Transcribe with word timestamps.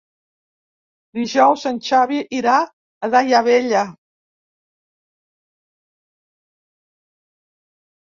Dijous 1.17 1.65
en 1.71 1.75
Xavi 1.87 2.21
irà 2.37 2.55
a 2.59 3.09
Daia 3.15 3.41
Vella. 3.47 3.83